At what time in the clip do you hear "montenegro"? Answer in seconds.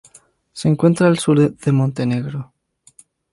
1.71-2.53